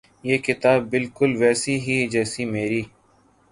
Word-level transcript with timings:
یہ 0.27 0.37
کتاب 0.47 0.79
بالکل 0.91 1.31
ویسی 1.41 1.75
ہے 1.85 1.97
جیسی 2.13 2.43
میری 2.53 2.81